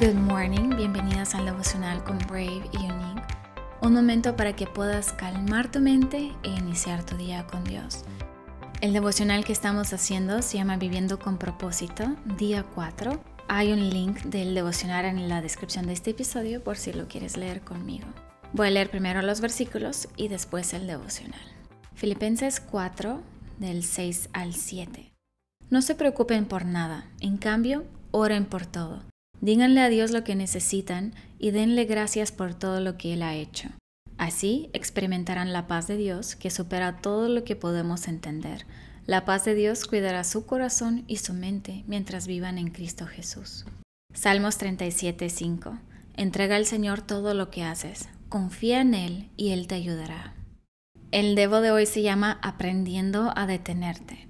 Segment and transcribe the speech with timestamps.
[0.00, 3.22] Good morning, bienvenidas al devocional con Brave y Unique.
[3.82, 8.06] Un momento para que puedas calmar tu mente e iniciar tu día con Dios.
[8.80, 13.22] El devocional que estamos haciendo se llama Viviendo con propósito, día 4.
[13.48, 17.36] Hay un link del devocional en la descripción de este episodio por si lo quieres
[17.36, 18.06] leer conmigo.
[18.54, 21.42] Voy a leer primero los versículos y después el devocional.
[21.92, 23.20] Filipenses 4,
[23.58, 25.12] del 6 al 7.
[25.68, 29.09] No se preocupen por nada, en cambio, oren por todo
[29.40, 33.34] Díganle a Dios lo que necesitan y denle gracias por todo lo que Él ha
[33.34, 33.70] hecho.
[34.18, 38.66] Así experimentarán la paz de Dios que supera todo lo que podemos entender.
[39.06, 43.64] La paz de Dios cuidará su corazón y su mente mientras vivan en Cristo Jesús.
[44.12, 45.78] Salmos 37:5
[46.16, 50.34] Entrega al Señor todo lo que haces, confía en Él y Él te ayudará.
[51.12, 54.28] El devo de hoy se llama Aprendiendo a detenerte.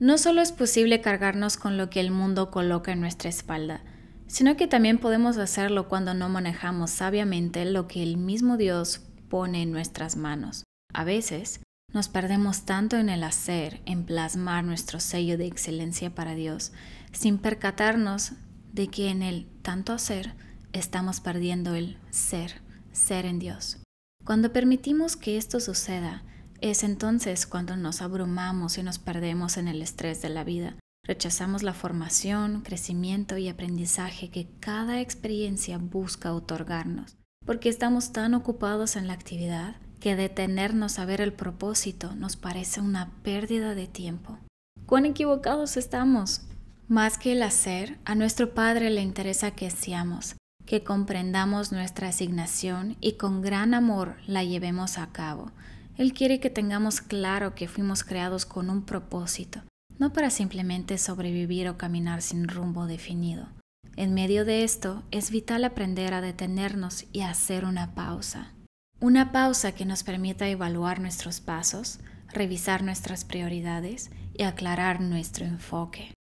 [0.00, 3.82] No solo es posible cargarnos con lo que el mundo coloca en nuestra espalda,
[4.28, 9.62] sino que también podemos hacerlo cuando no manejamos sabiamente lo que el mismo Dios pone
[9.62, 10.64] en nuestras manos.
[10.94, 11.60] A veces
[11.92, 16.72] nos perdemos tanto en el hacer, en plasmar nuestro sello de excelencia para Dios,
[17.12, 18.32] sin percatarnos
[18.72, 20.34] de que en el tanto hacer
[20.72, 22.60] estamos perdiendo el ser,
[22.92, 23.78] ser en Dios.
[24.24, 26.22] Cuando permitimos que esto suceda,
[26.60, 30.76] es entonces cuando nos abrumamos y nos perdemos en el estrés de la vida,
[31.08, 38.94] Rechazamos la formación, crecimiento y aprendizaje que cada experiencia busca otorgarnos, porque estamos tan ocupados
[38.94, 44.38] en la actividad que detenernos a ver el propósito nos parece una pérdida de tiempo.
[44.84, 46.42] ¿Cuán equivocados estamos?
[46.88, 52.98] Más que el hacer, a nuestro Padre le interesa que seamos, que comprendamos nuestra asignación
[53.00, 55.52] y con gran amor la llevemos a cabo.
[55.96, 59.62] Él quiere que tengamos claro que fuimos creados con un propósito
[59.98, 63.48] no para simplemente sobrevivir o caminar sin rumbo definido.
[63.96, 68.54] En medio de esto es vital aprender a detenernos y a hacer una pausa.
[69.00, 71.98] Una pausa que nos permita evaluar nuestros pasos,
[72.28, 76.14] revisar nuestras prioridades y aclarar nuestro enfoque.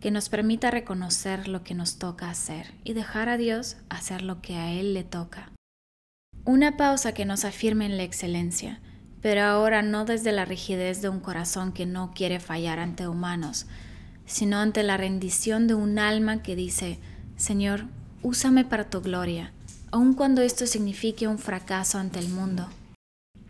[0.00, 4.40] Que nos permita reconocer lo que nos toca hacer y dejar a Dios hacer lo
[4.40, 5.52] que a Él le toca.
[6.46, 8.80] Una pausa que nos afirme en la excelencia,
[9.22, 13.66] pero ahora no desde la rigidez de un corazón que no quiere fallar ante humanos,
[14.26, 16.98] sino ante la rendición de un alma que dice,
[17.36, 17.84] Señor,
[18.22, 19.52] úsame para tu gloria,
[19.90, 22.68] aun cuando esto signifique un fracaso ante el mundo.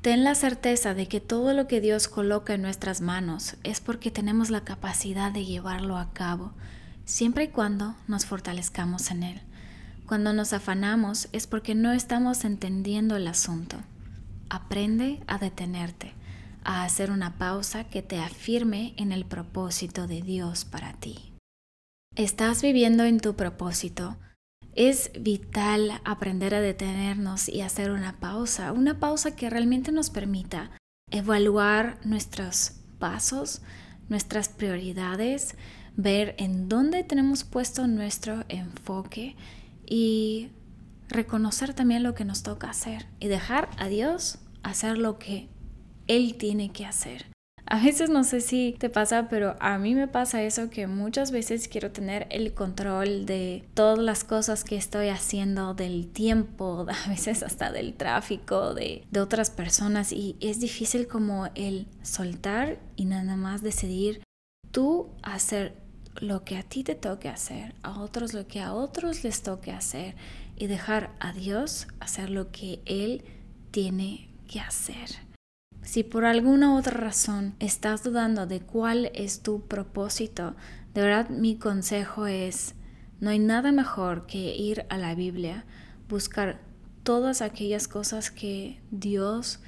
[0.02, 4.10] Ten la certeza de que todo lo que Dios coloca en nuestras manos es porque
[4.10, 6.52] tenemos la capacidad de llevarlo a cabo,
[7.04, 9.42] siempre y cuando nos fortalezcamos en Él.
[10.06, 13.76] Cuando nos afanamos es porque no estamos entendiendo el asunto.
[14.50, 16.12] Aprende a detenerte,
[16.64, 21.32] a hacer una pausa que te afirme en el propósito de Dios para ti.
[22.16, 24.16] ¿Estás viviendo en tu propósito?
[24.74, 30.72] Es vital aprender a detenernos y hacer una pausa, una pausa que realmente nos permita
[31.12, 33.62] evaluar nuestros pasos,
[34.08, 35.54] nuestras prioridades,
[35.96, 39.36] ver en dónde tenemos puesto nuestro enfoque
[39.86, 40.50] y
[41.10, 45.48] reconocer también lo que nos toca hacer y dejar a Dios hacer lo que
[46.06, 47.26] Él tiene que hacer.
[47.66, 51.30] A veces no sé si te pasa, pero a mí me pasa eso que muchas
[51.30, 57.08] veces quiero tener el control de todas las cosas que estoy haciendo, del tiempo, a
[57.08, 63.04] veces hasta del tráfico, de, de otras personas y es difícil como el soltar y
[63.04, 64.24] nada más decidir
[64.72, 65.76] tú hacer
[66.18, 69.72] lo que a ti te toque hacer, a otros lo que a otros les toque
[69.72, 70.14] hacer
[70.56, 73.24] y dejar a Dios hacer lo que Él
[73.70, 75.08] tiene que hacer.
[75.82, 80.54] Si por alguna otra razón estás dudando de cuál es tu propósito,
[80.94, 82.74] de verdad mi consejo es,
[83.20, 85.64] no hay nada mejor que ir a la Biblia,
[86.08, 86.60] buscar
[87.02, 89.60] todas aquellas cosas que Dios,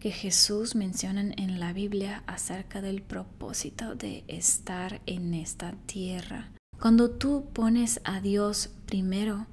[0.00, 6.50] que Jesús mencionan en la Biblia acerca del propósito de estar en esta tierra.
[6.80, 9.46] Cuando tú pones a Dios primero,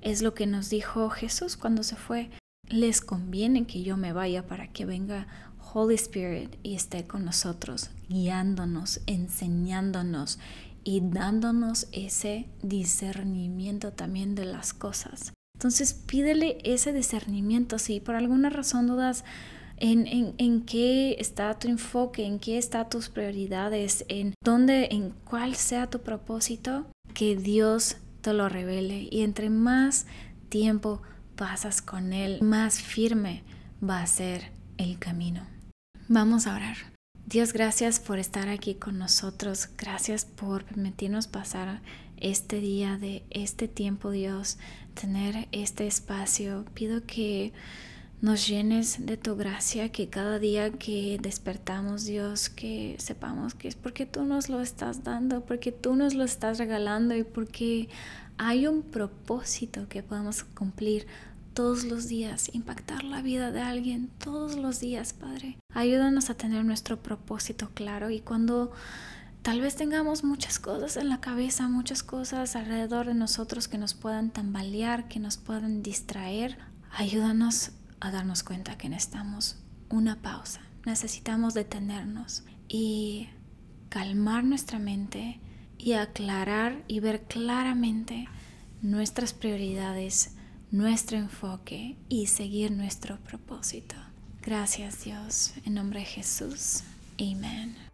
[0.00, 2.30] es lo que nos dijo Jesús cuando se fue
[2.68, 5.26] les conviene que yo me vaya para que venga
[5.72, 10.38] Holy Spirit y esté con nosotros, guiándonos, enseñándonos
[10.82, 15.32] y dándonos ese discernimiento también de las cosas.
[15.54, 19.24] Entonces pídele ese discernimiento si por alguna razón dudas
[19.82, 25.10] en, en, en, qué está tu enfoque, en qué están tus prioridades, en dónde, en
[25.24, 29.08] cuál sea tu propósito, que Dios te lo revele.
[29.10, 30.06] Y entre más
[30.48, 31.02] tiempo
[31.34, 33.42] pasas con Él, más firme
[33.82, 35.44] va a ser el camino.
[36.06, 36.76] Vamos a orar.
[37.26, 39.68] Dios, gracias por estar aquí con nosotros.
[39.76, 41.82] Gracias por permitirnos pasar
[42.18, 44.58] este día, de este tiempo, Dios,
[44.94, 46.66] tener este espacio.
[46.72, 47.52] Pido que
[48.22, 53.74] nos llenes de tu gracia, que cada día que despertamos, Dios, que sepamos que es
[53.74, 57.88] porque tú nos lo estás dando, porque tú nos lo estás regalando y porque
[58.38, 61.08] hay un propósito que podemos cumplir
[61.52, 65.58] todos los días, impactar la vida de alguien todos los días, Padre.
[65.74, 68.70] Ayúdanos a tener nuestro propósito claro y cuando
[69.42, 73.94] tal vez tengamos muchas cosas en la cabeza, muchas cosas alrededor de nosotros que nos
[73.94, 76.56] puedan tambalear, que nos puedan distraer,
[76.92, 77.72] ayúdanos
[78.02, 79.56] a darnos cuenta que necesitamos
[79.88, 83.28] una pausa, necesitamos detenernos y
[83.88, 85.40] calmar nuestra mente
[85.78, 88.26] y aclarar y ver claramente
[88.80, 90.34] nuestras prioridades,
[90.72, 93.94] nuestro enfoque y seguir nuestro propósito.
[94.42, 96.82] Gracias Dios, en nombre de Jesús.
[97.20, 97.91] Amén.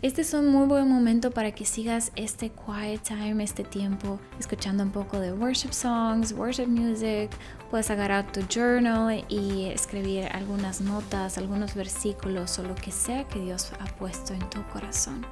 [0.00, 4.84] Este es un muy buen momento para que sigas este quiet time, este tiempo, escuchando
[4.84, 7.30] un poco de worship songs, worship music.
[7.68, 13.40] Puedes agarrar tu journal y escribir algunas notas, algunos versículos o lo que sea que
[13.40, 15.26] Dios ha puesto en tu corazón.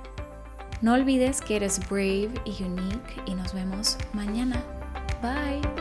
[0.83, 4.61] No olvides que eres brave y unique y nos vemos mañana.
[5.23, 5.76] Bye.